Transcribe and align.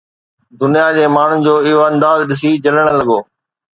دنيا 0.61 0.85
جي 0.95 1.03
ماڻهن 1.17 1.45
جو 1.49 1.53
اهو 1.67 1.83
انداز 1.91 2.19
ڏسي 2.31 2.51
جلڻ 2.65 2.91
لڳو 2.99 3.19